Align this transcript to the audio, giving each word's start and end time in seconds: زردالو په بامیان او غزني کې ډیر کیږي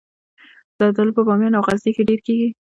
زردالو 0.77 1.15
په 1.17 1.21
بامیان 1.27 1.53
او 1.57 1.65
غزني 1.67 1.91
کې 1.95 2.07
ډیر 2.09 2.19
کیږي 2.27 2.49